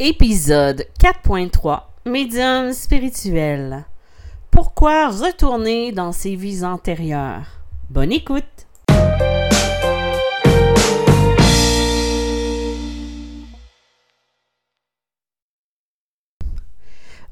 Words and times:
Épisode 0.00 0.86
4.3 1.00 1.80
Médium 2.06 2.72
spirituel. 2.72 3.84
Pourquoi 4.48 5.08
retourner 5.08 5.90
dans 5.90 6.12
ses 6.12 6.36
vies 6.36 6.62
antérieures? 6.62 7.48
Bonne 7.90 8.12
écoute! 8.12 8.44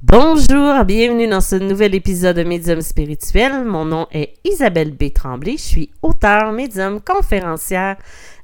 Bonjour, 0.03 0.85
bienvenue 0.85 1.29
dans 1.29 1.41
ce 1.41 1.55
nouvel 1.55 1.95
épisode 1.95 2.37
de 2.37 2.43
Médium 2.43 2.81
spirituel. 2.81 3.65
Mon 3.65 3.85
nom 3.85 4.09
est 4.11 4.35
Isabelle 4.45 4.91
B. 4.91 5.13
Tremblay. 5.15 5.53
Je 5.53 5.63
suis 5.63 5.91
auteure, 6.03 6.51
médium, 6.51 7.01
conférencière 7.01 7.97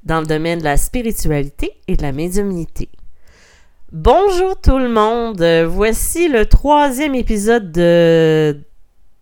dans 0.05 0.21
le 0.21 0.27
domaine 0.27 0.61
de 0.61 0.65
la 0.65 0.77
spiritualité 0.77 1.73
et 1.89 1.97
de 1.97 2.03
la 2.03 2.13
médiumnité. 2.13 2.89
Bonjour 3.93 4.59
tout 4.59 4.79
le 4.79 4.89
monde. 4.89 5.43
Voici 5.69 6.27
le 6.27 6.47
troisième 6.47 7.15
épisode 7.15 7.73
de, 7.73 8.57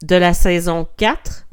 la 0.09 0.33
saison 0.33 0.87
4. 0.97 1.49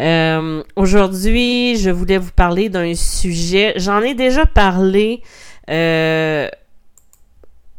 Euh, 0.00 0.64
Aujourd'hui, 0.74 1.76
je 1.76 1.90
voulais 1.90 2.18
vous 2.18 2.32
parler 2.32 2.68
d'un 2.68 2.92
sujet. 2.96 3.74
J'en 3.76 4.00
ai 4.00 4.14
déjà 4.14 4.46
parlé 4.46 5.22
euh, 5.70 6.48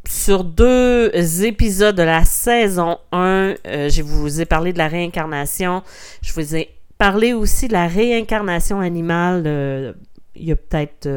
sur 0.07 0.45
deux 0.45 1.11
épisodes 1.43 1.97
de 1.97 2.03
la 2.03 2.23
saison 2.23 2.97
1. 3.11 3.55
Euh, 3.67 3.89
je 3.89 4.01
vous 4.01 4.39
ai 4.39 4.45
parlé 4.45 4.71
de 4.71 4.77
la 4.77 4.87
réincarnation. 4.87 5.83
Je 6.21 6.31
vous 6.31 6.55
ai 6.55 6.69
parlé 6.97 7.33
aussi 7.33 7.67
de 7.67 7.73
la 7.73 7.87
réincarnation 7.87 8.79
animale. 8.79 9.97
il 10.33 10.45
y 10.45 10.53
a 10.53 10.55
peut-être 10.55 11.09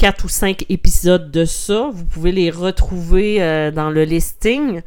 quatre 0.00 0.24
ou 0.24 0.28
cinq 0.30 0.64
épisodes 0.70 1.30
de 1.30 1.44
ça. 1.44 1.90
Vous 1.92 2.06
pouvez 2.06 2.32
les 2.32 2.50
retrouver 2.50 3.42
euh, 3.42 3.70
dans 3.70 3.90
le 3.90 4.04
listing. 4.04 4.80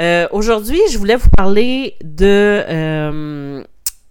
Euh, 0.00 0.26
Aujourd'hui, 0.32 0.80
je 0.90 0.98
voulais 0.98 1.14
vous 1.14 1.30
parler 1.36 1.94
de, 2.02 2.64
euh, 2.68 3.62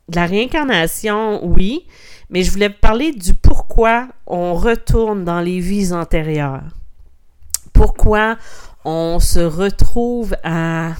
de 0.07 0.15
la 0.15 0.25
réincarnation, 0.25 1.45
oui, 1.45 1.85
mais 2.29 2.41
je 2.41 2.51
voulais 2.51 2.69
vous 2.69 2.79
parler 2.79 3.11
du 3.11 3.33
pourquoi 3.33 4.07
on 4.27 4.53
retourne 4.53 5.25
dans 5.25 5.41
les 5.41 5.59
vies 5.59 5.91
antérieures. 5.91 6.63
Pourquoi 7.73 8.37
on 8.85 9.19
se 9.19 9.41
retrouve 9.41 10.37
à 10.45 10.93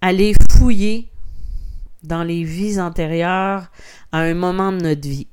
aller 0.00 0.34
fouiller 0.50 1.12
dans 2.02 2.24
les 2.24 2.42
vies 2.42 2.80
antérieures 2.80 3.70
à 4.10 4.18
un 4.18 4.34
moment 4.34 4.72
de 4.72 4.78
notre 4.78 5.08
vie. 5.08 5.28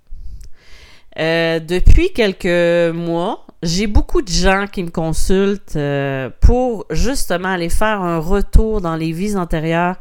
Euh, 1.22 1.60
depuis 1.60 2.12
quelques 2.14 2.96
mois, 2.96 3.46
j'ai 3.62 3.86
beaucoup 3.86 4.24
de 4.24 4.30
gens 4.30 4.66
qui 4.66 4.82
me 4.82 4.90
consultent 4.90 5.76
euh, 5.76 6.32
pour 6.42 6.86
justement 6.90 7.50
aller 7.50 7.70
faire 7.70 8.02
un 8.02 8.18
retour 8.18 8.82
dans 8.82 8.96
les 8.96 9.12
vies 9.12 9.36
antérieures 9.36 9.98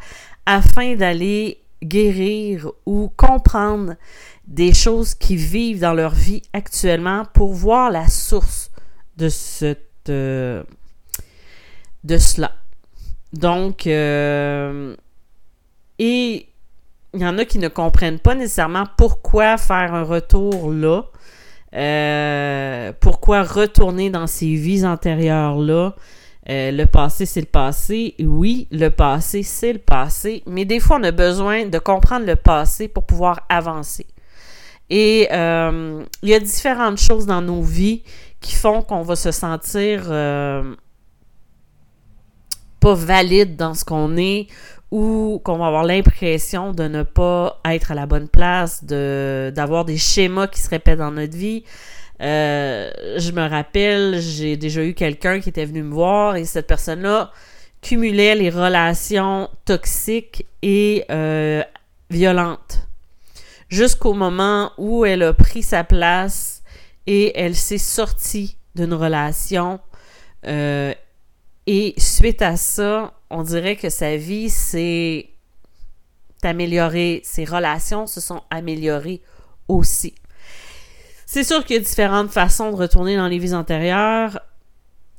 afin 0.47 0.95
d'aller 0.95 1.59
guérir 1.83 2.71
ou 2.87 3.13
comprendre 3.17 3.97
des 4.47 4.73
choses 4.73 5.15
qui 5.15 5.37
vivent 5.37 5.81
dans 5.81 5.93
leur 5.93 6.15
vie 6.15 6.43
actuellement 6.55 7.25
pour 7.35 7.53
voir 7.53 7.91
la 7.91 8.09
source 8.09 8.71
de 9.19 9.29
cette 9.29 10.09
euh, 10.09 10.63
de 12.03 12.17
cela. 12.17 12.53
Donc 13.35 13.87
et 15.99 16.50
il 17.15 17.21
y 17.21 17.27
en 17.27 17.39
a 17.39 17.45
qui 17.45 17.59
ne 17.59 17.69
comprennent 17.69 18.19
pas 18.19 18.35
nécessairement 18.35 18.85
pourquoi 18.97 19.57
faire 19.57 19.95
un 19.95 20.05
retour 20.05 20.71
là. 20.71 21.05
Euh, 21.75 22.93
pourquoi 22.99 23.43
retourner 23.43 24.11
dans 24.11 24.27
ces 24.27 24.55
vies 24.55 24.85
antérieures-là. 24.85 25.95
Euh, 26.49 26.71
le 26.73 26.87
passé, 26.87 27.27
c'est 27.27 27.41
le 27.41 27.47
passé. 27.47 28.15
Oui, 28.19 28.67
le 28.73 28.89
passé, 28.89 29.43
c'est 29.43 29.73
le 29.73 29.79
passé. 29.79 30.43
Mais 30.47 30.65
des 30.65 30.81
fois, 30.81 30.99
on 31.01 31.05
a 31.05 31.13
besoin 31.13 31.67
de 31.67 31.79
comprendre 31.79 32.27
le 32.27 32.37
passé 32.37 32.89
pour 32.89 33.05
pouvoir 33.05 33.41
avancer. 33.49 34.07
Et 34.89 35.29
euh, 35.31 36.03
il 36.23 36.29
y 36.29 36.35
a 36.35 36.41
différentes 36.41 36.99
choses 36.99 37.27
dans 37.27 37.43
nos 37.43 37.63
vies 37.63 38.03
qui 38.41 38.55
font 38.57 38.83
qu'on 38.83 39.03
va 39.03 39.15
se 39.15 39.31
sentir 39.31 40.11
pas 42.81 42.95
valide 42.95 43.57
dans 43.57 43.75
ce 43.75 43.85
qu'on 43.85 44.17
est 44.17 44.49
ou 44.91 45.41
qu'on 45.45 45.59
va 45.59 45.67
avoir 45.67 45.85
l'impression 45.85 46.73
de 46.73 46.89
ne 46.89 47.03
pas 47.03 47.61
être 47.65 47.93
à 47.93 47.95
la 47.95 48.07
bonne 48.07 48.29
place, 48.29 48.85
de 48.85 49.53
d'avoir 49.55 49.85
des 49.85 49.97
schémas 49.97 50.49
qui 50.49 50.61
se 50.61 50.69
répètent 50.69 50.99
dans 50.99 51.13
notre 51.13 51.37
vie. 51.37 51.65
Euh, 52.21 52.91
je 53.17 53.31
me 53.33 53.49
rappelle, 53.49 54.21
j'ai 54.21 54.57
déjà 54.57 54.85
eu 54.85 54.95
quelqu'un 54.95 55.41
qui 55.41 55.49
était 55.49 55.65
venu 55.65 55.83
me 55.83 55.95
voir 55.95 56.37
et 56.37 56.45
cette 56.45 56.67
personne-là 56.67 57.31
cumulait 57.81 58.35
les 58.35 58.51
relations 58.51 59.49
toxiques 59.65 60.45
et 60.61 61.05
euh, 61.11 61.63
violentes 62.11 62.87
jusqu'au 63.71 64.13
moment 64.13 64.73
où 64.77 65.05
elle 65.05 65.23
a 65.23 65.33
pris 65.33 65.63
sa 65.63 65.85
place 65.85 66.63
et 67.07 67.39
elle 67.41 67.55
s'est 67.55 67.79
sortie 67.79 68.57
d'une 68.75 68.93
relation 68.93 69.81
euh, 70.47 70.93
et 71.67 71.95
suite 71.97 72.43
à 72.43 72.57
ça, 72.57 73.15
on 73.31 73.43
dirait 73.43 73.77
que 73.77 73.91
sa 73.91 74.17
vie 74.17 74.51
s'est 74.51 75.31
améliorée, 76.43 77.21
ses 77.25 77.45
relations 77.45 78.07
se 78.07 78.21
sont 78.21 78.43
améliorées 78.51 79.23
aussi. 79.69 80.15
C'est 81.27 81.45
sûr 81.45 81.65
qu'il 81.65 81.77
y 81.77 81.79
a 81.79 81.83
différentes 81.83 82.31
façons 82.31 82.71
de 82.71 82.77
retourner 82.77 83.17
dans 83.17 83.29
les 83.29 83.39
vies 83.39 83.55
antérieures. 83.55 84.41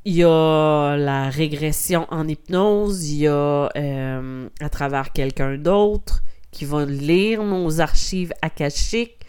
Il 0.04 0.16
y 0.16 0.24
a 0.24 0.96
la 0.98 1.30
régression 1.30 2.08
en 2.10 2.28
hypnose, 2.28 3.08
il 3.10 3.20
y 3.20 3.28
a 3.28 3.70
euh, 3.76 4.50
à 4.60 4.70
travers 4.70 5.14
quelqu'un 5.14 5.58
d'autre 5.58 6.24
qui 6.52 6.66
va 6.66 6.86
lire 6.86 7.44
nos 7.44 7.80
archives 7.80 8.34
akashiques. 8.42 9.20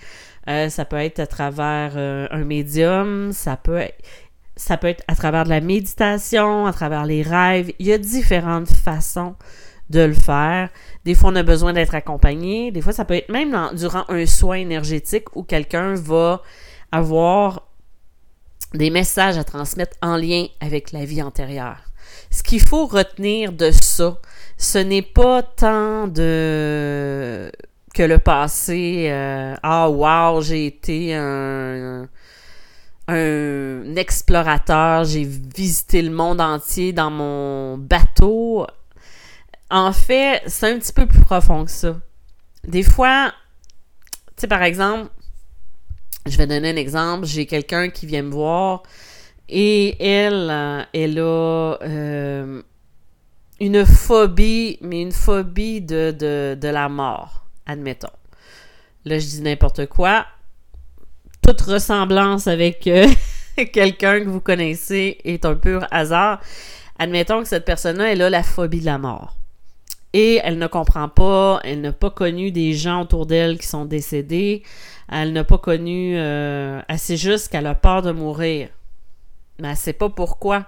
Euh, 0.49 0.69
ça 0.71 0.85
peut 0.85 0.97
être 0.97 1.21
à 1.21 1.27
travers 1.29 1.93
euh, 1.97 2.27
un 2.33 2.45
médium, 2.45 3.31
ça 3.33 3.57
peut 3.57 3.77
être, 3.77 4.03
ça 4.63 4.77
peut 4.77 4.87
être 4.87 5.03
à 5.09 5.17
travers 5.17 5.43
de 5.43 5.49
la 5.49 5.61
méditation, 5.61 6.67
à 6.67 6.73
travers 6.73 7.05
les 7.05 7.23
rêves. 7.23 7.73
Il 7.81 7.87
y 7.87 7.93
a 7.93 7.99
différentes 7.99 8.69
façons 8.69 9.35
de 9.91 10.01
le 10.01 10.15
faire. 10.15 10.69
Des 11.05 11.17
fois, 11.17 11.31
on 11.33 11.37
a 11.37 11.43
besoin 11.43 11.73
d'être 11.73 11.97
accompagné. 11.97 12.71
Des 12.71 12.81
fois, 12.81 12.93
ça 12.93 13.05
peut 13.05 13.15
être 13.15 13.29
même 13.29 13.59
durant 13.75 14.05
un 14.09 14.25
soin 14.25 14.57
énergétique 14.57 15.35
où 15.35 15.43
quelqu'un 15.43 15.95
va 15.95 16.43
avoir 16.93 17.67
des 18.73 18.91
messages 18.91 19.37
à 19.37 19.43
transmettre 19.43 19.97
en 20.01 20.17
lien 20.17 20.47
avec 20.61 20.93
la 20.93 21.05
vie 21.05 21.23
antérieure. 21.23 21.83
Ce 22.31 22.45
qu'il 22.45 22.61
faut 22.61 22.87
retenir 22.87 23.53
de 23.53 23.73
ça, 23.73 24.17
ce 24.59 24.79
n'est 24.79 25.03
pas 25.03 25.43
tant 25.43 26.07
de 26.07 27.51
que 27.95 28.03
le 28.05 28.19
passé, 28.19 29.09
euh, 29.11 29.55
ah 29.63 29.91
wow, 29.91 30.41
j'ai 30.41 30.67
été 30.67 31.15
un, 31.15 32.09
un 33.09 33.97
explorateur, 33.97 35.05
j'ai 35.05 35.25
visité 35.25 36.03
le 36.03 36.11
monde 36.11 36.41
entier 36.41 36.93
dans 36.93 37.11
mon 37.11 37.77
bateau. 37.79 38.67
En 39.71 39.93
fait, 39.93 40.43
c'est 40.47 40.73
un 40.73 40.79
petit 40.79 40.93
peu 40.93 41.07
plus 41.07 41.21
profond 41.21 41.65
que 41.65 41.71
ça. 41.71 41.97
Des 42.65 42.83
fois, 42.83 43.33
tu 44.37 44.43
sais, 44.43 44.47
par 44.47 44.63
exemple, 44.63 45.11
je 46.27 46.37
vais 46.37 46.47
donner 46.47 46.71
un 46.71 46.77
exemple, 46.77 47.27
j'ai 47.27 47.47
quelqu'un 47.47 47.89
qui 47.89 48.07
vient 48.07 48.23
me 48.23 48.31
voir 48.31 48.83
et 49.49 50.03
elle, 50.03 50.87
elle 50.93 51.19
a 51.19 51.79
euh, 51.83 52.63
une 53.61 53.85
phobie, 53.85 54.79
mais 54.81 55.03
une 55.03 55.13
phobie 55.13 55.81
de, 55.81 56.15
de, 56.17 56.57
de 56.61 56.69
la 56.69 56.89
mort, 56.89 57.45
admettons. 57.67 58.09
Là, 59.05 59.19
je 59.19 59.27
dis 59.27 59.43
n'importe 59.43 59.87
quoi. 59.87 60.27
Ressemblance 61.61 62.47
avec 62.47 62.87
euh, 62.87 63.09
quelqu'un 63.73 64.21
que 64.21 64.29
vous 64.29 64.41
connaissez 64.41 65.19
est 65.25 65.45
un 65.45 65.55
pur 65.55 65.87
hasard. 65.91 66.41
Admettons 66.99 67.43
que 67.43 67.49
cette 67.49 67.65
personne-là, 67.65 68.13
elle 68.13 68.23
a 68.23 68.31
la 68.31 68.43
phobie 68.43 68.81
de 68.81 68.87
la 68.87 68.99
mort. 68.99 69.37
Et 70.13 70.41
elle 70.45 70.59
ne 70.59 70.67
comprend 70.67 71.09
pas, 71.09 71.61
elle 71.65 71.81
n'a 71.81 71.93
pas 71.93 72.11
connu 72.11 72.53
des 72.53 72.75
gens 72.75 73.03
autour 73.03 73.27
d'elle 73.27 73.59
qui 73.59 73.67
sont 73.67 73.85
décédés. 73.85 74.63
Elle 75.11 75.33
n'a 75.33 75.45
pas 75.45 75.59
connu... 75.59 76.15
Euh, 76.17 76.81
elle 76.87 76.99
sait 76.99 77.17
juste 77.17 77.49
qu'elle 77.49 77.67
a 77.67 77.75
peur 77.75 78.03
de 78.03 78.13
mourir. 78.13 78.69
Mais 79.59 79.69
elle 79.71 79.77
sait 79.77 79.93
pas 79.95 80.11
pourquoi. 80.11 80.67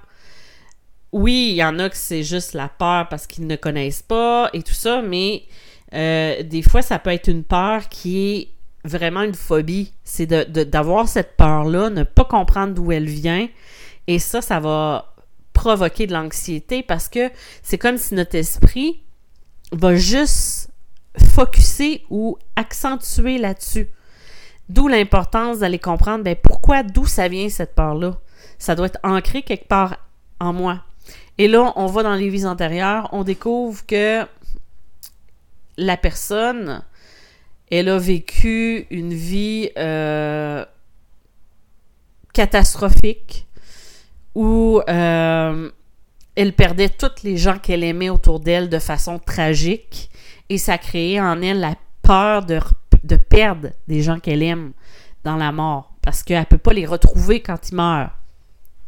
Oui, 1.13 1.51
il 1.51 1.57
y 1.57 1.65
en 1.65 1.79
a 1.79 1.89
que 1.91 1.97
c'est 1.97 2.23
juste 2.23 2.55
la 2.55 2.69
peur 2.69 3.09
parce 3.09 3.27
qu'ils 3.27 3.47
ne 3.47 3.57
connaissent 3.57 4.03
pas 4.03 4.51
et 4.53 4.63
tout 4.63 4.73
ça, 4.73 5.03
mais 5.03 5.45
euh, 5.95 6.43
des 6.43 6.63
fois, 6.63 6.83
ça 6.83 6.99
peut 6.99 7.11
être 7.11 7.29
une 7.29 7.45
peur 7.45 7.89
qui 7.89 8.33
est 8.33 8.49
vraiment 8.85 9.23
une 9.23 9.35
phobie. 9.35 9.93
C'est 10.05 10.27
de, 10.27 10.45
de- 10.45 10.65
d'avoir 10.65 11.09
cette 11.09 11.37
peur-là, 11.37 11.91
ne 11.91 12.03
pas 12.03 12.25
comprendre 12.25 12.75
d'où 12.75 12.93
elle 12.93 13.09
vient. 13.09 13.49
Et 14.07 14.19
ça, 14.19 14.41
ça 14.43 14.61
va 14.61 15.15
provoquer 15.53 16.07
de 16.07 16.13
l'anxiété 16.13 16.83
parce 16.83 17.09
que 17.09 17.31
c'est 17.63 17.79
comme 17.79 17.97
si 17.97 18.15
notre 18.15 18.35
esprit 18.35 19.03
va 19.73 19.95
juste 19.97 20.69
focuser 21.35 22.05
ou 22.11 22.37
accentuer 22.57 23.39
là-dessus. 23.39 23.89
D'où 24.69 24.89
l'importance 24.89 25.59
d'aller 25.59 25.79
comprendre 25.79 26.25
ben, 26.25 26.37
pourquoi, 26.43 26.83
d'où 26.83 27.07
ça 27.07 27.29
vient 27.29 27.49
cette 27.49 27.75
peur-là. 27.75 28.19
Ça 28.59 28.75
doit 28.75 28.87
être 28.87 28.99
ancré 29.03 29.43
quelque 29.43 29.69
part 29.69 29.97
en 30.41 30.53
moi. 30.53 30.83
Et 31.39 31.49
là, 31.49 31.73
on 31.77 31.87
va 31.87 32.03
dans 32.03 32.15
les 32.15 32.29
vies 32.29 32.47
antérieures, 32.47 33.09
on 33.13 33.25
découvre 33.25 33.85
que 33.87 34.25
la 35.77 35.97
personne, 35.97 36.83
elle 37.71 37.89
a 37.89 37.99
vécu 37.99 38.87
une 38.91 39.13
vie 39.13 39.71
euh, 39.79 40.65
catastrophique 42.33 43.47
où 44.35 44.81
euh, 44.89 45.71
elle 46.35 46.53
perdait 46.53 46.89
tous 46.89 47.23
les 47.23 47.37
gens 47.37 47.59
qu'elle 47.59 47.85
aimait 47.85 48.11
autour 48.11 48.41
d'elle 48.41 48.69
de 48.69 48.79
façon 48.79 49.19
tragique 49.19 50.11
et 50.49 50.59
ça 50.59 50.79
créait 50.79 51.21
en 51.21 51.41
elle 51.41 51.61
la 51.61 51.75
peur 52.03 52.45
de, 52.45 52.61
de 53.03 53.17
perdre 53.17 53.69
des 53.89 54.03
gens 54.03 54.19
qu'elle 54.19 54.43
aime 54.43 54.73
dans 55.23 55.37
la 55.37 55.53
mort 55.53 55.95
parce 56.03 56.23
qu'elle 56.23 56.41
ne 56.41 56.45
peut 56.45 56.59
pas 56.59 56.73
les 56.73 56.87
retrouver 56.87 57.41
quand 57.41 57.71
ils 57.71 57.75
meurent. 57.75 58.11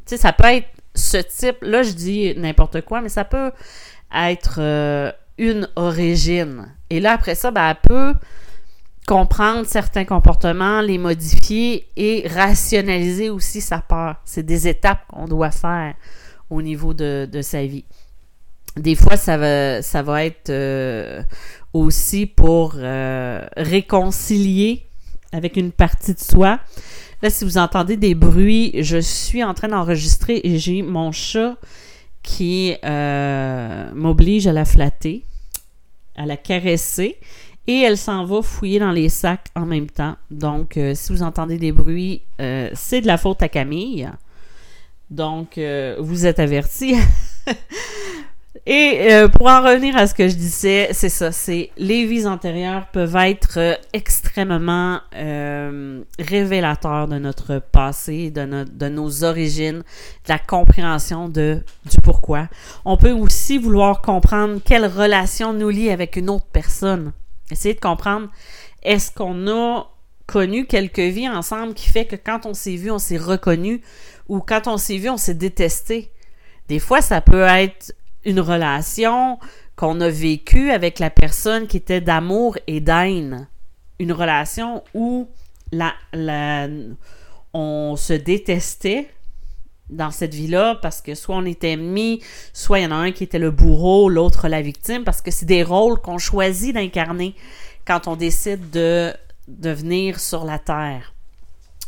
Tu 0.05 0.11
sais, 0.11 0.17
ça 0.19 0.33
peut 0.33 0.45
être 0.45 0.69
ce 0.95 1.17
type, 1.19 1.59
là 1.63 1.83
je 1.83 1.93
dis 1.93 2.35
n'importe 2.37 2.83
quoi, 2.83 3.01
mais 3.01 3.09
ça 3.09 3.25
peut 3.25 3.53
être 4.15 4.57
euh, 4.59 5.13
une 5.39 5.69
origine. 5.77 6.75
Et 6.91 7.01
là, 7.01 7.13
après 7.13 7.35
ça, 7.35 7.51
ben, 7.51 7.71
elle 7.71 7.89
peut 7.89 8.15
comprendre 9.07 9.67
certains 9.67 10.05
comportements, 10.05 10.81
les 10.81 10.99
modifier 10.99 11.89
et 11.97 12.27
rationaliser 12.29 13.31
aussi 13.31 13.61
sa 13.61 13.79
peur. 13.79 14.17
C'est 14.25 14.45
des 14.45 14.67
étapes 14.67 15.07
qu'on 15.09 15.27
doit 15.27 15.53
faire 15.53 15.95
au 16.51 16.61
niveau 16.61 16.93
de, 16.93 17.41
sa 17.41 17.65
vie. 17.65 17.85
Des 18.77 18.95
fois, 18.95 19.17
ça 19.17 19.39
va, 19.39 19.81
ça 19.81 20.03
va 20.03 20.25
être 20.25 20.51
euh, 20.51 21.23
aussi 21.73 22.27
pour 22.27 22.75
euh, 22.77 23.47
réconcilier 23.57 24.87
avec 25.33 25.57
une 25.57 25.73
partie 25.73 26.13
de 26.13 26.21
soi. 26.21 26.61
Là, 27.23 27.31
si 27.31 27.45
vous 27.45 27.59
entendez 27.59 27.97
des 27.97 28.15
bruits, 28.15 28.73
je 28.83 28.99
suis 28.99 29.43
en 29.43 29.55
train 29.55 29.69
d'enregistrer 29.69 30.41
et 30.45 30.59
j'ai 30.59 30.83
mon 30.83 31.13
chat 31.13 31.57
qui 32.23 32.75
euh, 32.85 33.91
m'oblige 33.95 34.47
à 34.47 34.53
la 34.53 34.65
flatter, 34.65 35.25
à 36.17 36.27
la 36.27 36.37
caresser. 36.37 37.19
Et 37.67 37.81
elle 37.81 37.99
s'en 37.99 38.25
va 38.25 38.43
fouiller 38.43 38.79
dans 38.79 38.93
les 38.93 39.09
sacs 39.09 39.49
en 39.55 39.67
même 39.67 39.89
temps. 39.89 40.17
Donc, 40.31 40.77
euh, 40.77 40.95
si 40.95 41.13
vous 41.13 41.23
entendez 41.23 41.59
des 41.59 41.73
bruits, 41.73 42.23
euh, 42.41 42.71
c'est 42.75 43.01
de 43.01 43.07
la 43.07 43.19
faute 43.19 43.43
à 43.43 43.49
Camille. 43.49 44.09
Donc, 45.11 45.61
vous 46.01 46.27
êtes 46.27 46.41
avertis. 46.41 46.97
Et 48.69 49.13
euh, 49.13 49.29
pour 49.29 49.47
en 49.47 49.63
revenir 49.63 49.97
à 49.97 50.09
ce 50.09 50.15
que 50.15 50.27
je 50.27 50.35
disais, 50.35 50.89
c'est 50.91 51.09
ça, 51.09 51.31
c'est 51.31 51.71
les 51.77 52.05
vies 52.05 52.27
antérieures 52.27 52.89
peuvent 52.89 53.15
être 53.15 53.59
euh, 53.59 53.75
extrêmement 53.93 55.01
euh, 55.15 56.03
révélateurs 56.19 57.07
de 57.07 57.19
notre 57.19 57.61
passé, 57.61 58.33
de, 58.33 58.65
de 58.65 58.89
nos 58.89 59.23
origines, 59.23 59.79
de 59.79 60.29
la 60.29 60.41
compréhension 60.41 61.29
de, 61.29 61.63
du 61.89 62.01
pourquoi. 62.03 62.49
On 62.85 62.97
peut 62.97 63.13
aussi 63.13 63.57
vouloir 63.57 64.03
comprendre 64.03 64.59
quelle 64.65 64.87
relation 64.87 65.53
nous 65.53 65.69
lie 65.69 65.91
avec 65.91 66.17
une 66.17 66.29
autre 66.29 66.47
personne. 66.53 67.13
Essayer 67.51 67.75
de 67.75 67.81
comprendre, 67.81 68.29
est-ce 68.83 69.13
qu'on 69.13 69.49
a 69.49 69.89
connu 70.27 70.67
quelques 70.67 70.99
vies 70.99 71.29
ensemble 71.29 71.75
qui 71.75 71.89
fait 71.89 72.07
que 72.07 72.17
quand 72.17 72.47
on 72.47 72.55
s'est 72.55 72.77
vu, 72.77 72.91
on 72.91 72.99
s'est 72.99 73.17
reconnu, 73.17 73.83
ou 74.29 74.41
quand 74.41 74.67
on 74.67 74.77
s'est 74.77 74.99
vu, 74.99 75.09
on 75.09 75.17
s'est 75.17 75.35
détesté? 75.35 76.11
Des 76.69 76.79
fois, 76.79 77.01
ça 77.01 77.21
peut 77.21 77.43
être 77.43 77.95
une 78.25 78.41
relation 78.41 79.39
qu'on 79.77 80.01
a 80.01 80.09
vécue 80.09 80.71
avec 80.71 80.99
la 80.99 81.11
personne 81.11 81.67
qui 81.67 81.77
était 81.77 82.01
d'amour 82.01 82.59
et 82.67 82.81
d'haine. 82.81 83.47
Une 83.99 84.13
relation 84.13 84.83
où 84.95 85.29
la, 85.71 85.95
on 87.53 87.95
se 87.97 88.13
détestait 88.13 89.09
dans 89.91 90.11
cette 90.11 90.35
vie-là 90.35 90.79
parce 90.83 91.01
que 91.01 91.15
soit 91.15 91.37
on 91.37 91.45
était 91.45 91.73
ennemis, 91.73 92.23
soit 92.53 92.81
il 92.81 92.85
y 92.85 92.87
en 92.87 92.91
a 92.91 92.97
un 92.97 93.13
qui 93.13 93.25
était 93.25 93.39
le 93.39 93.51
bourreau, 93.51 94.09
l'autre 94.09 94.49
la 94.49 94.63
victime, 94.63 95.05
parce 95.05 95.23
que 95.23 95.31
c'est 95.31 95.47
des 95.47 95.63
rôles 95.63 95.99
qu'on 96.01 96.19
choisit 96.19 96.75
d'incarner 96.75 97.35
quand 97.87 98.09
on 98.09 98.17
décide 98.17 98.71
de, 98.71 99.13
de 99.49 99.71
venir 99.71 100.19
sur 100.21 100.45
la 100.45 100.59
Terre. 100.59 101.13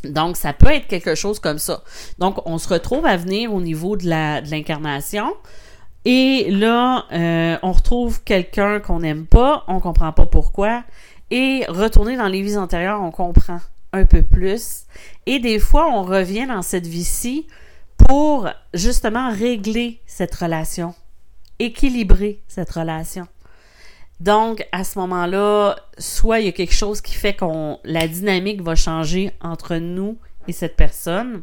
Donc, 0.05 0.37
ça 0.37 0.53
peut 0.53 0.71
être 0.71 0.87
quelque 0.87 1.17
chose 1.17 1.41
comme 1.41 1.59
ça. 1.59 1.83
Donc, 2.19 2.41
on 2.47 2.59
se 2.59 2.69
retrouve 2.69 3.05
à 3.05 3.17
venir 3.17 3.53
au 3.53 3.61
niveau 3.61 3.97
de 3.97 4.07
l'incarnation. 4.49 5.35
Et 6.05 6.51
là, 6.51 7.07
euh, 7.13 7.59
on 7.63 7.73
retrouve 7.73 8.23
quelqu'un 8.23 8.79
qu'on 8.79 9.01
n'aime 9.01 9.27
pas, 9.27 9.65
on 9.67 9.81
comprend 9.81 10.13
pas 10.13 10.27
pourquoi. 10.27 10.85
Et 11.31 11.65
retourner 11.69 12.17
dans 12.17 12.29
les 12.29 12.43
vies 12.43 12.57
antérieures, 12.57 13.03
on 13.03 13.11
comprend 13.11 13.59
un 13.93 14.05
peu 14.05 14.23
plus. 14.23 14.85
Et 15.27 15.41
des 15.41 15.59
fois, 15.59 15.91
on 15.93 16.05
revient 16.05 16.47
dans 16.47 16.63
cette 16.63 16.87
vie-ci 16.87 17.47
pour 18.07 18.49
justement 18.73 19.31
régler 19.31 20.01
cette 20.07 20.35
relation, 20.35 20.95
équilibrer 21.59 22.41
cette 22.49 22.71
relation. 22.71 23.27
Donc, 24.21 24.67
à 24.73 24.83
ce 24.83 24.99
moment-là, 24.99 25.77
soit 25.99 26.41
il 26.41 26.47
y 26.47 26.49
a 26.49 26.53
quelque 26.53 26.75
chose 26.75 27.01
qui 27.01 27.15
fait 27.15 27.35
qu'on 27.35 27.79
la 27.85 28.09
dynamique 28.09 28.63
va 28.63 28.75
changer 28.75 29.33
entre 29.41 29.77
nous 29.77 30.19
et 30.49 30.53
cette 30.53 30.77
personne, 30.77 31.43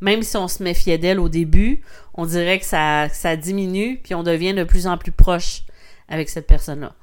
même 0.00 0.22
si 0.22 0.36
on 0.36 0.48
se 0.48 0.62
méfiait 0.62 0.98
d'elle 0.98 1.20
au 1.20 1.28
début, 1.28 1.82
on 2.14 2.26
dirait 2.26 2.58
que 2.58 2.64
ça, 2.64 3.08
ça 3.10 3.36
diminue, 3.36 4.00
puis 4.02 4.14
on 4.14 4.22
devient 4.22 4.54
de 4.54 4.64
plus 4.64 4.86
en 4.86 4.98
plus 4.98 5.12
proche 5.12 5.62
avec 6.08 6.28
cette 6.28 6.46
personne-là. 6.46 6.94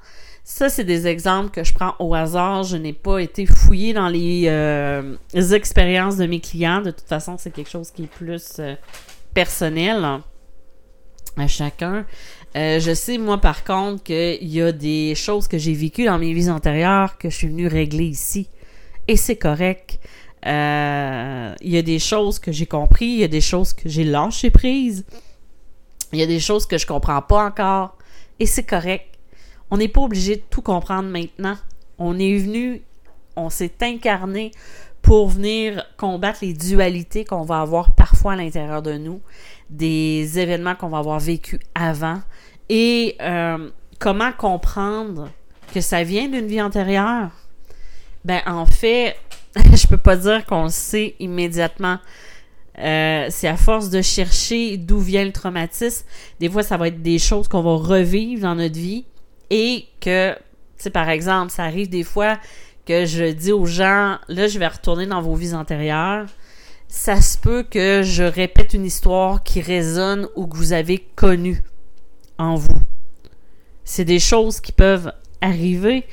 Ça, 0.50 0.70
c'est 0.70 0.84
des 0.84 1.06
exemples 1.06 1.50
que 1.50 1.62
je 1.62 1.74
prends 1.74 1.94
au 1.98 2.14
hasard. 2.14 2.62
Je 2.62 2.78
n'ai 2.78 2.94
pas 2.94 3.18
été 3.18 3.44
fouillée 3.44 3.92
dans 3.92 4.08
les, 4.08 4.44
euh, 4.46 5.14
expériences 5.34 6.16
de 6.16 6.24
mes 6.24 6.40
clients. 6.40 6.80
De 6.80 6.90
toute 6.90 7.06
façon, 7.06 7.36
c'est 7.38 7.50
quelque 7.50 7.68
chose 7.68 7.90
qui 7.90 8.04
est 8.04 8.10
plus 8.10 8.56
euh, 8.58 8.74
personnel 9.34 10.22
à 11.36 11.46
chacun. 11.46 12.06
Euh, 12.56 12.80
je 12.80 12.94
sais, 12.94 13.18
moi, 13.18 13.38
par 13.38 13.62
contre, 13.62 14.02
qu'il 14.04 14.48
y 14.48 14.62
a 14.62 14.72
des 14.72 15.14
choses 15.14 15.48
que 15.48 15.58
j'ai 15.58 15.74
vécues 15.74 16.06
dans 16.06 16.18
mes 16.18 16.32
vies 16.32 16.48
antérieures 16.48 17.18
que 17.18 17.28
je 17.28 17.36
suis 17.36 17.48
venue 17.48 17.66
régler 17.66 18.06
ici. 18.06 18.48
Et 19.06 19.16
c'est 19.16 19.36
correct. 19.36 20.00
Euh, 20.46 21.54
il 21.60 21.70
y 21.70 21.76
a 21.76 21.82
des 21.82 21.98
choses 21.98 22.38
que 22.38 22.52
j'ai 22.52 22.66
compris, 22.66 23.04
il 23.04 23.18
y 23.18 23.24
a 23.24 23.28
des 23.28 23.42
choses 23.42 23.74
que 23.74 23.86
j'ai 23.86 24.04
lâché 24.04 24.48
prise, 24.50 25.04
il 26.14 26.18
y 26.18 26.22
a 26.22 26.26
des 26.26 26.40
choses 26.40 26.64
que 26.64 26.78
je 26.78 26.86
comprends 26.86 27.20
pas 27.20 27.44
encore, 27.44 27.98
et 28.40 28.46
c'est 28.46 28.64
correct. 28.64 29.17
On 29.70 29.76
n'est 29.76 29.88
pas 29.88 30.00
obligé 30.00 30.36
de 30.36 30.42
tout 30.50 30.62
comprendre 30.62 31.08
maintenant. 31.08 31.56
On 31.98 32.18
est 32.18 32.36
venu, 32.36 32.82
on 33.36 33.50
s'est 33.50 33.74
incarné 33.82 34.52
pour 35.02 35.28
venir 35.28 35.84
combattre 35.96 36.40
les 36.42 36.52
dualités 36.52 37.24
qu'on 37.24 37.42
va 37.42 37.60
avoir 37.60 37.92
parfois 37.92 38.32
à 38.32 38.36
l'intérieur 38.36 38.82
de 38.82 38.98
nous, 38.98 39.20
des 39.70 40.38
événements 40.38 40.74
qu'on 40.74 40.88
va 40.88 40.98
avoir 40.98 41.20
vécu 41.20 41.60
avant, 41.74 42.20
et 42.68 43.16
euh, 43.20 43.70
comment 43.98 44.32
comprendre 44.32 45.28
que 45.72 45.80
ça 45.80 46.02
vient 46.02 46.28
d'une 46.28 46.46
vie 46.46 46.60
antérieure. 46.60 47.30
Ben 48.24 48.40
en 48.46 48.66
fait, 48.66 49.16
je 49.56 49.86
peux 49.86 49.96
pas 49.96 50.16
dire 50.16 50.44
qu'on 50.44 50.64
le 50.64 50.70
sait 50.70 51.14
immédiatement. 51.18 51.98
Euh, 52.78 53.26
c'est 53.30 53.48
à 53.48 53.56
force 53.56 53.90
de 53.90 54.02
chercher 54.02 54.76
d'où 54.76 55.00
vient 55.00 55.24
le 55.24 55.32
traumatisme. 55.32 56.06
Des 56.38 56.48
fois, 56.48 56.62
ça 56.62 56.76
va 56.76 56.88
être 56.88 57.02
des 57.02 57.18
choses 57.18 57.48
qu'on 57.48 57.62
va 57.62 57.74
revivre 57.74 58.42
dans 58.42 58.54
notre 58.54 58.78
vie 58.78 59.04
et 59.50 59.86
que, 60.00 60.34
tu 60.34 60.40
sais, 60.76 60.90
par 60.90 61.08
exemple, 61.08 61.50
ça 61.50 61.64
arrive 61.64 61.88
des 61.88 62.04
fois 62.04 62.38
que 62.86 63.04
je 63.04 63.24
dis 63.32 63.52
aux 63.52 63.66
gens, 63.66 64.18
là, 64.28 64.48
je 64.48 64.58
vais 64.58 64.66
retourner 64.66 65.06
dans 65.06 65.20
vos 65.20 65.34
vies 65.34 65.54
antérieures. 65.54 66.26
Ça 66.88 67.20
se 67.20 67.36
peut 67.36 67.62
que 67.62 68.02
je 68.02 68.22
répète 68.22 68.72
une 68.72 68.86
histoire 68.86 69.42
qui 69.42 69.60
résonne 69.60 70.26
ou 70.36 70.46
que 70.46 70.56
vous 70.56 70.72
avez 70.72 70.98
connue 71.14 71.62
en 72.38 72.54
vous. 72.54 72.80
C'est 73.84 74.06
des 74.06 74.18
choses 74.18 74.60
qui 74.60 74.72
peuvent 74.72 75.12
arriver 75.40 76.06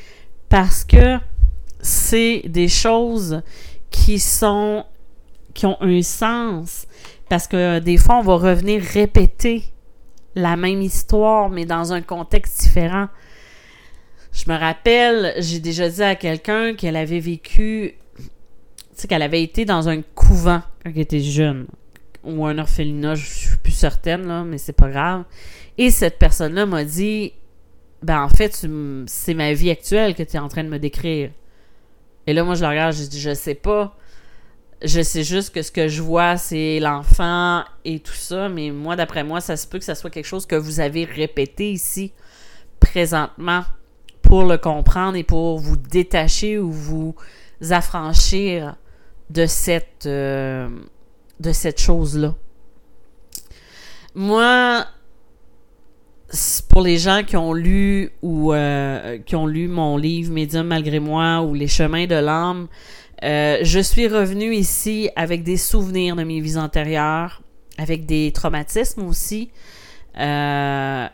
parce 0.49 0.83
que 0.83 1.17
c'est 1.79 2.41
des 2.45 2.67
choses 2.67 3.41
qui 3.89 4.19
sont 4.19 4.85
qui 5.53 5.65
ont 5.65 5.77
un 5.81 6.01
sens 6.01 6.87
parce 7.29 7.47
que 7.47 7.79
des 7.79 7.97
fois 7.97 8.17
on 8.17 8.21
va 8.21 8.35
revenir 8.35 8.81
répéter 8.81 9.63
la 10.35 10.57
même 10.57 10.81
histoire 10.81 11.49
mais 11.49 11.65
dans 11.65 11.93
un 11.93 12.01
contexte 12.01 12.61
différent. 12.61 13.07
Je 14.35 14.51
me 14.51 14.57
rappelle, 14.57 15.33
j'ai 15.39 15.59
déjà 15.59 15.89
dit 15.89 16.03
à 16.03 16.15
quelqu'un 16.15 16.75
qu'elle 16.75 16.97
avait 16.97 17.19
vécu 17.19 17.95
tu 18.95 19.01
sais 19.01 19.07
qu'elle 19.09 19.23
avait 19.23 19.43
été 19.43 19.65
dans 19.65 19.89
un 19.89 20.01
couvent 20.01 20.61
quand 20.83 20.89
elle 20.89 20.99
était 20.99 21.19
jeune 21.19 21.67
ou 22.23 22.45
un 22.45 22.57
orphelinat, 22.57 23.15
je 23.15 23.25
suis 23.25 23.57
plus 23.57 23.73
certaine 23.73 24.25
là, 24.25 24.43
mais 24.43 24.57
c'est 24.57 24.73
pas 24.73 24.89
grave. 24.89 25.25
Et 25.77 25.91
cette 25.91 26.17
personne-là 26.17 26.65
m'a 26.65 26.85
dit 26.85 27.33
ben 28.01 28.21
en 28.21 28.29
fait, 28.29 28.65
c'est 29.07 29.33
ma 29.33 29.53
vie 29.53 29.69
actuelle 29.69 30.15
que 30.15 30.23
tu 30.23 30.37
es 30.37 30.39
en 30.39 30.47
train 30.47 30.63
de 30.63 30.69
me 30.69 30.79
décrire. 30.79 31.31
Et 32.27 32.33
là, 32.33 32.43
moi, 32.43 32.55
je 32.55 32.61
la 32.61 32.69
regarde, 32.69 32.95
je 32.95 33.03
dis, 33.03 33.19
je 33.19 33.33
sais 33.33 33.55
pas. 33.55 33.95
Je 34.83 35.01
sais 35.01 35.23
juste 35.23 35.53
que 35.53 35.61
ce 35.61 35.71
que 35.71 35.87
je 35.87 36.01
vois, 36.01 36.37
c'est 36.37 36.79
l'enfant 36.79 37.63
et 37.83 37.99
tout 37.99 38.13
ça, 38.13 38.49
mais 38.49 38.71
moi, 38.71 38.95
d'après 38.95 39.23
moi, 39.23 39.41
ça 39.41 39.57
se 39.57 39.67
peut 39.67 39.79
que 39.79 39.85
ça 39.85 39.95
soit 39.95 40.09
quelque 40.09 40.25
chose 40.25 40.45
que 40.45 40.55
vous 40.55 40.79
avez 40.79 41.05
répété 41.05 41.71
ici, 41.71 42.11
présentement, 42.79 43.63
pour 44.25 44.43
le 44.43 44.57
comprendre 44.57 45.15
et 45.15 45.23
pour 45.23 45.59
vous 45.59 45.77
détacher 45.77 46.57
ou 46.59 46.71
vous 46.71 47.15
affranchir 47.69 48.75
de 49.29 49.45
cette, 49.45 50.05
euh, 50.05 50.67
de 51.39 51.51
cette 51.51 51.79
chose-là. 51.79 52.35
moi, 54.13 54.85
pour 56.69 56.81
les 56.81 56.97
gens 56.97 57.23
qui 57.23 57.37
ont 57.37 57.53
lu 57.53 58.11
ou 58.21 58.51
euh, 58.53 59.19
qui 59.25 59.35
ont 59.35 59.47
lu 59.47 59.67
mon 59.67 59.95
livre 59.95 60.33
Médium 60.33 60.67
malgré 60.67 60.99
moi 60.99 61.41
ou 61.41 61.53
Les 61.53 61.67
chemins 61.67 62.07
de 62.07 62.15
l'âme, 62.15 62.67
euh, 63.23 63.59
je 63.61 63.79
suis 63.79 64.07
revenue 64.07 64.53
ici 64.53 65.09
avec 65.15 65.43
des 65.43 65.57
souvenirs 65.57 66.15
de 66.15 66.23
mes 66.23 66.41
vies 66.41 66.57
antérieures, 66.57 67.41
avec 67.77 68.05
des 68.05 68.31
traumatismes 68.31 69.05
aussi, 69.07 69.51
que, 70.15 71.05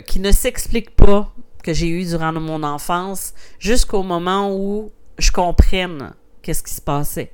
qui 0.00 0.20
ne 0.20 0.30
s'expliquent 0.30 0.94
pas 0.94 1.32
que 1.62 1.72
j'ai 1.72 1.88
eu 1.88 2.04
durant 2.04 2.32
mon 2.32 2.62
enfance, 2.62 3.34
jusqu'au 3.58 4.02
moment 4.02 4.54
où 4.54 4.90
je 5.18 5.30
comprenne 5.30 6.12
qu'est-ce 6.42 6.62
qui 6.62 6.74
se 6.74 6.80
passait. 6.80 7.32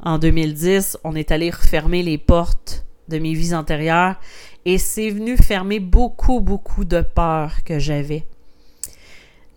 En 0.00 0.18
2010, 0.18 0.98
on 1.04 1.14
est 1.14 1.30
allé 1.30 1.50
refermer 1.50 2.02
les 2.02 2.18
portes 2.18 2.84
de 3.08 3.18
mes 3.18 3.34
vies 3.34 3.54
antérieures 3.54 4.16
et 4.64 4.78
c'est 4.78 5.10
venu 5.10 5.36
fermer 5.36 5.80
beaucoup, 5.80 6.40
beaucoup 6.40 6.84
de 6.84 7.00
peurs 7.00 7.64
que 7.64 7.78
j'avais. 7.78 8.26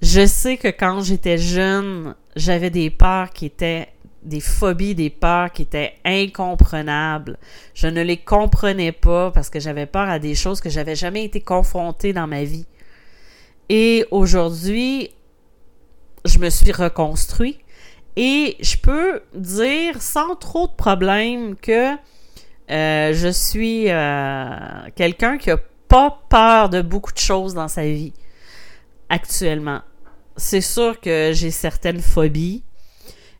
Je 0.01 0.25
sais 0.25 0.57
que 0.57 0.67
quand 0.67 1.01
j'étais 1.01 1.37
jeune, 1.37 2.15
j'avais 2.35 2.69
des 2.69 2.89
peurs 2.89 3.31
qui 3.31 3.45
étaient 3.45 3.89
des 4.23 4.39
phobies, 4.41 4.93
des 4.93 5.09
peurs 5.09 5.51
qui 5.51 5.63
étaient 5.63 5.95
incompréhensibles. 6.05 7.37
Je 7.73 7.87
ne 7.87 8.01
les 8.01 8.17
comprenais 8.17 8.91
pas 8.91 9.31
parce 9.31 9.49
que 9.49 9.59
j'avais 9.59 9.85
peur 9.85 10.09
à 10.09 10.19
des 10.19 10.35
choses 10.35 10.61
que 10.61 10.69
j'avais 10.69 10.95
jamais 10.95 11.25
été 11.25 11.41
confrontée 11.41 12.13
dans 12.13 12.27
ma 12.27 12.43
vie. 12.43 12.65
Et 13.69 14.05
aujourd'hui, 14.11 15.11
je 16.25 16.39
me 16.39 16.49
suis 16.49 16.71
reconstruit 16.71 17.57
et 18.15 18.55
je 18.59 18.77
peux 18.77 19.21
dire 19.33 20.01
sans 20.01 20.35
trop 20.35 20.67
de 20.67 20.73
problèmes 20.73 21.55
que 21.55 21.95
euh, 22.69 23.13
je 23.13 23.27
suis 23.29 23.89
euh, 23.89 24.57
quelqu'un 24.95 25.37
qui 25.37 25.51
a 25.51 25.57
pas 25.87 26.21
peur 26.29 26.69
de 26.69 26.81
beaucoup 26.81 27.13
de 27.13 27.17
choses 27.17 27.53
dans 27.53 27.67
sa 27.67 27.83
vie 27.83 28.13
actuellement. 29.09 29.81
C'est 30.35 30.61
sûr 30.61 30.99
que 30.99 31.31
j'ai 31.33 31.51
certaines 31.51 32.01
phobies, 32.01 32.63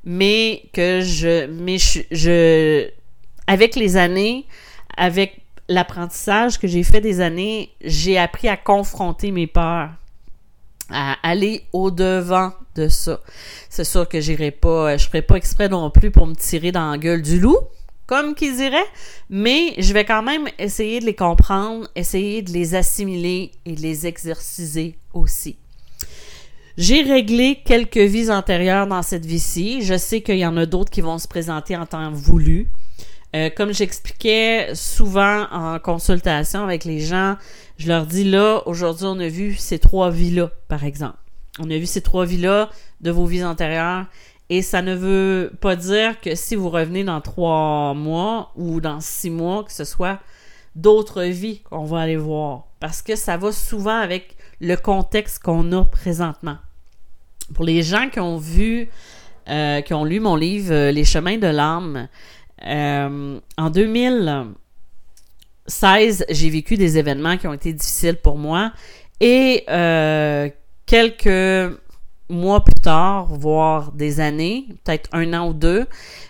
mais 0.04 0.64
que 0.74 1.02
je, 1.02 1.48
mais 1.48 1.78
je, 1.78 2.90
avec 3.46 3.76
les 3.76 3.98
années, 3.98 4.46
avec 4.96 5.42
l'apprentissage 5.70 6.58
que 6.58 6.68
j'ai 6.68 6.84
fait 6.84 7.02
des 7.02 7.20
années, 7.20 7.72
j'ai 7.82 8.18
appris 8.18 8.48
à 8.48 8.58
confronter 8.58 9.32
mes 9.32 9.48
peurs, 9.48 9.90
à 10.90 11.18
aller 11.24 11.64
au 11.74 11.92
devant 11.92 12.54
de 12.76 12.88
ça. 12.88 13.20
C'est 13.70 13.84
sûr 13.84 14.08
que 14.08 14.22
j'irai 14.22 14.52
pas, 14.52 14.98
je 14.98 15.08
ferai 15.08 15.22
pas 15.22 15.36
exprès 15.36 15.70
non 15.70 15.90
plus 15.90 16.12
pour 16.12 16.28
me 16.28 16.36
tirer 16.36 16.72
dans 16.72 16.92
la 16.92 16.98
gueule 16.98 17.22
du 17.22 17.40
loup, 17.40 17.58
comme 18.06 18.36
qu'ils 18.36 18.56
diraient, 18.56 18.88
mais 19.30 19.74
je 19.78 19.94
vais 19.94 20.06
quand 20.06 20.24
même 20.24 20.48
essayer 20.60 21.00
de 21.00 21.06
les 21.06 21.16
comprendre, 21.16 21.88
essayer 21.96 22.42
de 22.42 22.52
les 22.52 22.76
assimiler 22.76 23.52
et 23.66 23.76
les 23.76 24.08
exerciser 24.08 24.98
aussi. 25.14 25.58
J'ai 26.78 27.02
réglé 27.02 27.60
quelques 27.66 27.98
vies 27.98 28.30
antérieures 28.30 28.86
dans 28.86 29.02
cette 29.02 29.26
vie-ci. 29.26 29.82
Je 29.82 29.98
sais 29.98 30.22
qu'il 30.22 30.38
y 30.38 30.46
en 30.46 30.56
a 30.58 30.68
d'autres 30.68 30.92
qui 30.92 31.02
vont 31.02 31.18
se 31.18 31.28
présenter 31.28 31.76
en 31.76 31.88
temps 31.88 32.12
voulu. 32.12 32.68
Euh, 33.36 33.50
comme 33.50 33.74
j'expliquais 33.74 34.70
souvent 34.74 35.48
en 35.52 35.80
consultation 35.80 36.64
avec 36.64 36.86
les 36.86 37.00
gens, 37.00 37.36
je 37.78 37.88
leur 37.88 38.06
dis 38.06 38.24
là, 38.24 38.62
aujourd'hui, 38.66 39.06
on 39.06 39.20
a 39.20 39.28
vu 39.28 39.56
ces 39.56 39.80
trois 39.80 40.10
vies-là, 40.10 40.50
par 40.68 40.84
exemple. 40.84 41.18
On 41.60 41.70
a 41.70 41.78
vu 41.78 41.86
ces 41.86 42.02
trois 42.02 42.26
vies-là 42.26 42.70
de 43.02 43.12
vos 43.12 43.26
vies 43.26 43.44
antérieures 43.44 44.06
et 44.50 44.62
ça 44.62 44.82
ne 44.82 44.96
veut 44.96 45.52
pas 45.60 45.76
dire 45.76 46.20
que 46.22 46.36
si 46.36 46.56
vous 46.56 46.70
revenez 46.70 47.04
dans 47.04 47.22
trois 47.22 47.94
mois 47.94 48.52
ou 48.56 48.80
dans 48.80 49.00
six 49.00 49.30
mois, 49.30 49.64
que 49.64 49.74
ce 49.74 49.84
soit 49.84 50.20
d'autres 50.76 51.24
vies 51.24 51.62
qu'on 51.62 51.84
va 51.84 52.02
aller 52.02 52.16
voir. 52.16 52.68
Parce 52.80 53.02
que 53.02 53.16
ça 53.16 53.38
va 53.38 53.52
souvent 53.52 54.00
avec 54.00 54.38
le 54.62 54.76
contexte 54.76 55.40
qu'on 55.44 55.72
a 55.74 55.84
présentement. 55.84 56.58
Pour 57.54 57.66
les 57.66 57.82
gens 57.84 58.10
qui 58.10 58.20
ont 58.20 58.38
vu, 58.38 58.90
euh, 59.50 59.82
qui 59.82 59.94
ont 59.94 60.06
lu 60.06 60.20
mon 60.20 60.36
livre 60.36 60.74
euh, 60.74 60.92
Les 60.92 61.06
chemins 61.06 61.38
de 61.38 61.48
l'âme, 61.48 62.08
euh, 62.66 63.40
en 63.58 63.70
2016, 65.68 66.26
j'ai 66.30 66.50
vécu 66.50 66.78
des 66.78 66.98
événements 66.98 67.38
qui 67.38 67.48
ont 67.48 67.54
été 67.54 67.74
difficiles 67.74 68.18
pour 68.18 68.38
moi 68.38 68.72
et 69.20 69.64
quelques 70.86 71.78
mois 72.30 72.64
plus 72.64 72.82
tard, 72.82 73.28
voire 73.28 73.92
des 73.92 74.20
années, 74.20 74.66
peut-être 74.84 75.10
un 75.14 75.34
an 75.34 75.50
ou 75.50 75.54
deux, 75.54 75.86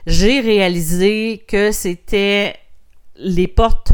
j'ai 0.06 0.40
réalisé 0.40 1.44
que 1.48 1.72
c'était 1.72 2.56
les 3.16 3.48
portes 3.48 3.94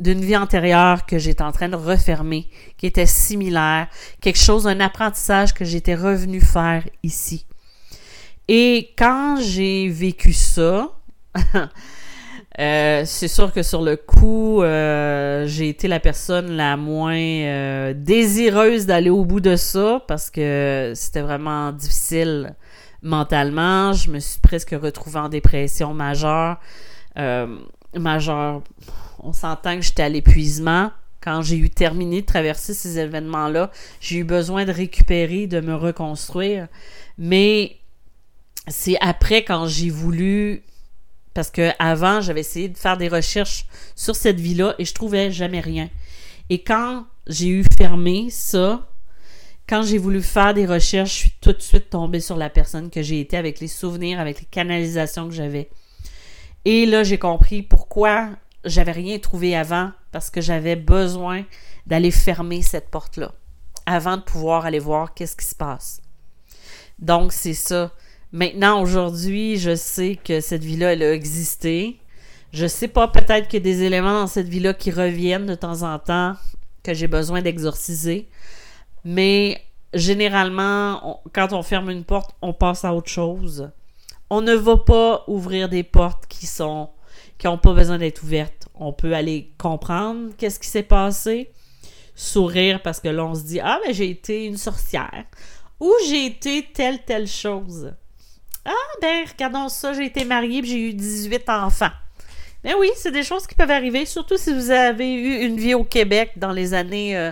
d'une 0.00 0.20
vie 0.20 0.36
antérieure 0.36 1.06
que 1.06 1.18
j'étais 1.18 1.42
en 1.42 1.52
train 1.52 1.68
de 1.68 1.76
refermer, 1.76 2.48
qui 2.76 2.86
était 2.86 3.06
similaire, 3.06 3.88
quelque 4.20 4.38
chose, 4.38 4.66
un 4.66 4.80
apprentissage 4.80 5.54
que 5.54 5.64
j'étais 5.64 5.94
revenu 5.94 6.40
faire 6.40 6.84
ici. 7.02 7.46
Et 8.48 8.90
quand 8.98 9.38
j'ai 9.40 9.88
vécu 9.88 10.32
ça, 10.32 10.90
Euh, 12.60 13.02
c'est 13.04 13.28
sûr 13.28 13.52
que 13.52 13.62
sur 13.62 13.82
le 13.82 13.96
coup, 13.96 14.62
euh, 14.62 15.44
j'ai 15.46 15.68
été 15.68 15.88
la 15.88 15.98
personne 15.98 16.52
la 16.52 16.76
moins 16.76 17.16
euh, 17.16 17.94
désireuse 17.96 18.86
d'aller 18.86 19.10
au 19.10 19.24
bout 19.24 19.40
de 19.40 19.56
ça 19.56 20.04
parce 20.06 20.30
que 20.30 20.92
c'était 20.94 21.22
vraiment 21.22 21.72
difficile 21.72 22.54
mentalement. 23.02 23.92
Je 23.92 24.10
me 24.10 24.20
suis 24.20 24.40
presque 24.40 24.70
retrouvée 24.70 25.18
en 25.18 25.28
dépression 25.28 25.94
majeure. 25.94 26.60
majeure. 27.96 28.62
On 29.18 29.32
s'entend 29.32 29.76
que 29.76 29.82
j'étais 29.82 30.04
à 30.04 30.08
l'épuisement. 30.08 30.92
Quand 31.20 31.42
j'ai 31.42 31.56
eu 31.56 31.70
terminé 31.70 32.20
de 32.20 32.26
traverser 32.26 32.74
ces 32.74 32.98
événements-là, 32.98 33.70
j'ai 33.98 34.18
eu 34.18 34.24
besoin 34.24 34.66
de 34.66 34.72
récupérer, 34.72 35.46
de 35.46 35.60
me 35.60 35.74
reconstruire. 35.74 36.68
Mais 37.16 37.78
c'est 38.68 38.98
après 39.00 39.42
quand 39.42 39.66
j'ai 39.66 39.90
voulu 39.90 40.62
parce 41.34 41.50
que 41.50 41.70
avant, 41.78 42.20
j'avais 42.20 42.40
essayé 42.40 42.68
de 42.68 42.78
faire 42.78 42.96
des 42.96 43.08
recherches 43.08 43.66
sur 43.94 44.16
cette 44.16 44.40
vie-là 44.40 44.74
et 44.78 44.84
je 44.84 44.94
trouvais 44.94 45.30
jamais 45.30 45.60
rien. 45.60 45.90
Et 46.48 46.62
quand 46.62 47.04
j'ai 47.26 47.48
eu 47.48 47.64
fermé 47.76 48.28
ça, 48.30 48.88
quand 49.68 49.82
j'ai 49.82 49.98
voulu 49.98 50.22
faire 50.22 50.54
des 50.54 50.66
recherches, 50.66 51.10
je 51.10 51.16
suis 51.16 51.34
tout 51.40 51.52
de 51.52 51.62
suite 51.62 51.90
tombée 51.90 52.20
sur 52.20 52.36
la 52.36 52.50
personne 52.50 52.90
que 52.90 53.02
j'ai 53.02 53.20
été 53.20 53.36
avec 53.36 53.60
les 53.60 53.68
souvenirs, 53.68 54.20
avec 54.20 54.40
les 54.40 54.46
canalisations 54.46 55.28
que 55.28 55.34
j'avais. 55.34 55.70
Et 56.64 56.86
là, 56.86 57.02
j'ai 57.02 57.18
compris 57.18 57.62
pourquoi 57.62 58.30
j'avais 58.64 58.92
rien 58.92 59.18
trouvé 59.18 59.56
avant, 59.56 59.90
parce 60.12 60.30
que 60.30 60.40
j'avais 60.40 60.76
besoin 60.76 61.44
d'aller 61.86 62.10
fermer 62.10 62.62
cette 62.62 62.90
porte-là 62.90 63.32
avant 63.86 64.16
de 64.16 64.22
pouvoir 64.22 64.64
aller 64.64 64.78
voir 64.78 65.12
qu'est-ce 65.14 65.36
qui 65.36 65.44
se 65.44 65.54
passe. 65.54 66.00
Donc, 66.98 67.32
c'est 67.32 67.54
ça. 67.54 67.92
Maintenant, 68.34 68.82
aujourd'hui, 68.82 69.58
je 69.58 69.76
sais 69.76 70.16
que 70.16 70.40
cette 70.40 70.64
vie-là, 70.64 70.94
elle 70.94 71.04
a 71.04 71.12
existé. 71.12 72.00
Je 72.52 72.66
sais 72.66 72.88
pas, 72.88 73.06
peut-être 73.06 73.46
qu'il 73.46 73.60
y 73.60 73.62
a 73.62 73.72
des 73.72 73.84
éléments 73.84 74.22
dans 74.22 74.26
cette 74.26 74.48
vie-là 74.48 74.74
qui 74.74 74.90
reviennent 74.90 75.46
de 75.46 75.54
temps 75.54 75.84
en 75.84 76.00
temps 76.00 76.34
que 76.82 76.94
j'ai 76.94 77.06
besoin 77.06 77.42
d'exorciser. 77.42 78.28
Mais 79.04 79.62
généralement, 79.92 81.22
quand 81.32 81.52
on 81.52 81.62
ferme 81.62 81.90
une 81.90 82.02
porte, 82.02 82.34
on 82.42 82.52
passe 82.52 82.84
à 82.84 82.92
autre 82.92 83.08
chose. 83.08 83.70
On 84.30 84.40
ne 84.40 84.54
va 84.54 84.78
pas 84.78 85.22
ouvrir 85.28 85.68
des 85.68 85.84
portes 85.84 86.26
qui 86.26 86.46
sont 86.48 86.88
qui 87.38 87.46
n'ont 87.46 87.58
pas 87.58 87.72
besoin 87.72 87.98
d'être 87.98 88.24
ouvertes. 88.24 88.66
On 88.74 88.92
peut 88.92 89.14
aller 89.14 89.52
comprendre 89.58 90.30
qu'est-ce 90.36 90.58
qui 90.58 90.66
s'est 90.66 90.82
passé, 90.82 91.52
sourire 92.16 92.82
parce 92.82 92.98
que 92.98 93.08
là 93.08 93.26
on 93.26 93.36
se 93.36 93.44
dit 93.44 93.60
ah 93.60 93.78
mais 93.86 93.94
j'ai 93.94 94.10
été 94.10 94.44
une 94.46 94.56
sorcière 94.56 95.24
ou 95.78 95.92
j'ai 96.08 96.26
été 96.26 96.66
telle 96.74 97.04
telle 97.04 97.28
chose. 97.28 97.94
Ah, 98.64 98.72
ben, 99.00 99.24
regardons 99.30 99.68
ça, 99.68 99.92
j'ai 99.92 100.06
été 100.06 100.24
mariée 100.24 100.60
et 100.60 100.64
j'ai 100.64 100.90
eu 100.90 100.94
18 100.94 101.48
enfants. 101.48 101.90
Mais 102.64 102.74
oui, 102.74 102.90
c'est 102.96 103.10
des 103.10 103.22
choses 103.22 103.46
qui 103.46 103.54
peuvent 103.54 103.70
arriver, 103.70 104.06
surtout 104.06 104.38
si 104.38 104.52
vous 104.54 104.70
avez 104.70 105.12
eu 105.12 105.44
une 105.44 105.56
vie 105.56 105.74
au 105.74 105.84
Québec 105.84 106.32
dans 106.36 106.52
les 106.52 106.72
années 106.72 107.30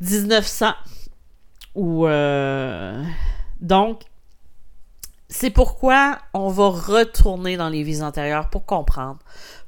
1900. 0.00 0.66
Euh, 0.66 0.72
Ou, 1.74 2.06
euh, 2.06 3.04
donc, 3.60 4.02
c'est 5.28 5.50
pourquoi 5.50 6.18
on 6.32 6.48
va 6.48 6.68
retourner 6.68 7.56
dans 7.56 7.68
les 7.68 7.82
vies 7.82 8.02
antérieures 8.02 8.48
pour 8.48 8.64
comprendre, 8.64 9.18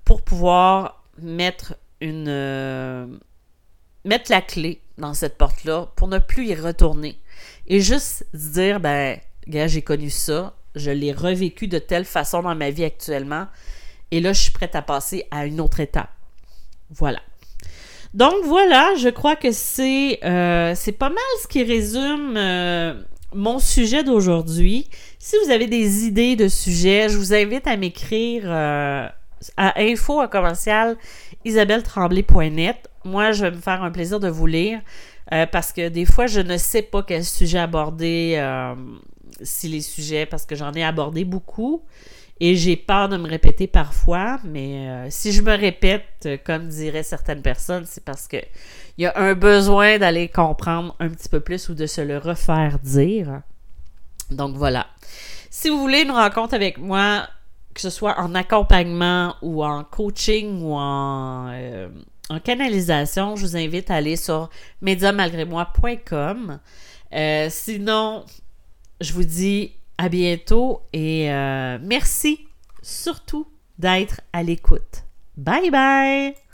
pour 0.05 0.23
pouvoir 0.23 1.03
mettre 1.19 1.75
une. 2.01 2.29
Euh, 2.29 3.07
mettre 4.05 4.31
la 4.31 4.41
clé 4.41 4.81
dans 4.97 5.13
cette 5.13 5.37
porte-là 5.37 5.89
pour 5.97 6.09
ne 6.09 6.19
plus 6.19 6.47
y 6.47 6.55
retourner. 6.55 7.21
Et 7.67 7.81
juste 7.81 8.25
dire, 8.33 8.81
ben, 8.81 9.19
gars, 9.49 9.67
j'ai 9.67 9.83
connu 9.83 10.11
ça, 10.11 10.55
je 10.75 10.91
l'ai 10.91 11.12
revécu 11.12 11.69
de 11.69 11.79
telle 11.79 12.05
façon 12.05 12.43
dans 12.43 12.55
ma 12.55 12.71
vie 12.71 12.85
actuellement, 12.85 13.47
et 14.11 14.21
là, 14.21 14.33
je 14.33 14.41
suis 14.41 14.53
prête 14.53 14.76
à 14.76 14.83
passer 14.83 15.26
à 15.31 15.47
une 15.47 15.61
autre 15.61 15.81
étape. 15.81 16.11
Voilà. 16.91 17.21
Donc 18.15 18.35
voilà, 18.45 18.95
je 18.99 19.09
crois 19.09 19.37
que 19.37 19.53
c'est 19.53 20.21
euh, 20.25 20.75
pas 20.99 21.09
mal 21.11 21.19
ce 21.43 21.49
qui 21.49 21.62
résume 21.62 22.35
euh, 22.37 22.95
mon 23.35 23.59
sujet 23.59 24.05
d'aujourd'hui. 24.05 24.88
Si 25.19 25.37
vous 25.45 25.50
avez 25.50 25.67
des 25.67 26.07
idées 26.07 26.37
de 26.37 26.49
sujets, 26.49 27.09
je 27.09 27.19
vous 27.19 27.35
invite 27.35 27.67
à 27.67 27.76
m'écrire 27.76 28.45
euh, 28.47 29.07
à 29.57 29.81
info 29.81 30.21
à 30.21 30.29
commercial 30.29 30.97
isabelletremblay.net. 31.45 32.88
Moi, 33.05 33.33
je 33.33 33.45
vais 33.45 33.50
me 33.50 33.61
faire 33.61 33.83
un 33.83 33.91
plaisir 33.91 34.19
de 34.19 34.29
vous 34.29 34.47
lire 34.47 34.81
parce 35.53 35.73
que 35.73 35.88
des 35.88 36.05
fois, 36.07 36.26
je 36.26 36.41
ne 36.41 36.57
sais 36.57 36.83
pas 36.83 37.03
quel 37.03 37.25
sujet 37.25 37.59
aborder, 37.59 38.37
si 39.43 39.69
les 39.69 39.81
sujets, 39.81 40.26
parce 40.26 40.47
que 40.47 40.55
j'en 40.55 40.73
ai 40.73 40.85
abordé 40.85 41.25
beaucoup 41.25 41.85
et 42.38 42.55
j'ai 42.55 42.76
peur 42.76 43.09
de 43.09 43.16
me 43.16 43.28
répéter 43.28 43.66
parfois, 43.66 44.38
mais 44.45 44.88
euh, 44.88 45.07
si 45.09 45.33
je 45.33 45.40
me 45.40 45.57
répète, 45.57 46.28
comme 46.45 46.69
diraient 46.69 47.02
certaines 47.02 47.40
personnes, 47.40 47.85
c'est 47.87 48.05
parce 48.05 48.28
que 48.28 48.37
il 48.99 49.02
y 49.02 49.07
a 49.07 49.12
un 49.16 49.35
besoin 49.35 49.99
d'aller 49.99 50.28
comprendre 50.28 50.95
un 51.00 51.09
petit 51.09 51.28
peu 51.28 51.40
plus 51.40 51.69
ou 51.69 51.75
de 51.75 51.87
se 51.87 52.00
le 52.00 52.19
refaire 52.19 52.78
dire. 52.78 53.43
Donc 54.31 54.57
voilà. 54.57 54.87
Si 55.50 55.71
vous 55.71 55.78
voulez 55.78 56.02
une 56.02 56.11
rencontre 56.11 56.55
avec 56.55 56.78
moi, 56.78 57.26
que 57.73 57.81
ce 57.81 57.90
soit 57.90 58.19
en 58.19 58.35
accompagnement 58.35 59.37
ou 59.43 59.64
en 59.64 59.85
coaching 59.85 60.62
ou 60.62 60.75
en, 60.75 61.49
euh, 61.52 61.88
canalisation, 62.45 63.37
je 63.37 63.47
vous 63.47 63.57
invite 63.57 63.90
à 63.90 63.97
aller 63.97 64.16
sur 64.16 64.50
médiamalgrémoi.com. 64.83 66.59
Euh, 67.14 67.47
sinon, 67.50 68.25
je 69.00 69.12
vous 69.12 69.25
dis 69.25 69.73
à 69.99 70.09
bientôt 70.09 70.83
et 70.93 71.33
euh, 71.33 71.79
merci 71.83 72.47
surtout 72.83 73.47
d'être 73.79 74.21
à 74.33 74.43
l'écoute. 74.43 75.05
Bye 75.37 75.71
bye! 75.71 76.46